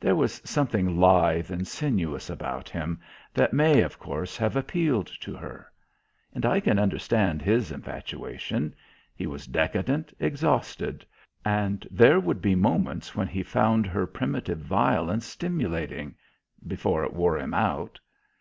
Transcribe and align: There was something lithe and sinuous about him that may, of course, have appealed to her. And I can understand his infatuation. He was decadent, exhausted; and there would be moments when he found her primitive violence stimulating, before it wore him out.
There 0.00 0.16
was 0.16 0.42
something 0.44 0.98
lithe 0.98 1.48
and 1.48 1.64
sinuous 1.64 2.28
about 2.28 2.68
him 2.68 2.98
that 3.32 3.52
may, 3.52 3.82
of 3.82 4.00
course, 4.00 4.36
have 4.36 4.56
appealed 4.56 5.06
to 5.20 5.36
her. 5.36 5.70
And 6.34 6.44
I 6.44 6.58
can 6.58 6.76
understand 6.76 7.40
his 7.40 7.70
infatuation. 7.70 8.74
He 9.14 9.28
was 9.28 9.46
decadent, 9.46 10.12
exhausted; 10.18 11.06
and 11.44 11.86
there 11.88 12.18
would 12.18 12.42
be 12.42 12.56
moments 12.56 13.14
when 13.14 13.28
he 13.28 13.44
found 13.44 13.86
her 13.86 14.08
primitive 14.08 14.58
violence 14.58 15.24
stimulating, 15.26 16.16
before 16.66 17.04
it 17.04 17.12
wore 17.12 17.38
him 17.38 17.54
out. 17.54 18.00